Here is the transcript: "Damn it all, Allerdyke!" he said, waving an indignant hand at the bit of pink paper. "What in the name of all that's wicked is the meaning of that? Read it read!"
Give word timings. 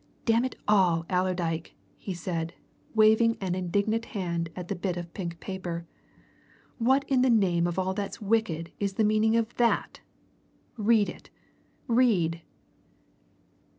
"Damn 0.25 0.43
it 0.45 0.55
all, 0.67 1.05
Allerdyke!" 1.11 1.75
he 1.95 2.15
said, 2.15 2.55
waving 2.95 3.37
an 3.39 3.53
indignant 3.53 4.05
hand 4.17 4.49
at 4.55 4.67
the 4.67 4.73
bit 4.73 4.97
of 4.97 5.13
pink 5.13 5.39
paper. 5.39 5.85
"What 6.79 7.05
in 7.07 7.21
the 7.21 7.29
name 7.29 7.67
of 7.67 7.77
all 7.77 7.93
that's 7.93 8.19
wicked 8.19 8.71
is 8.79 8.93
the 8.93 9.03
meaning 9.03 9.35
of 9.37 9.55
that? 9.57 10.01
Read 10.75 11.07
it 11.07 11.29
read!" 11.87 12.41